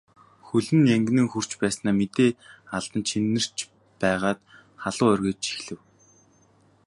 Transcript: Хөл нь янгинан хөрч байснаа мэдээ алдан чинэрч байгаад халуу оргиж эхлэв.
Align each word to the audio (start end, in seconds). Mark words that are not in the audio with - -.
Хөл 0.47 0.67
нь 0.77 0.89
янгинан 0.95 1.27
хөрч 1.29 1.51
байснаа 1.61 1.93
мэдээ 1.99 2.29
алдан 2.77 3.03
чинэрч 3.09 3.57
байгаад 4.01 4.39
халуу 4.83 5.09
оргиж 5.13 5.43
эхлэв. 5.55 5.79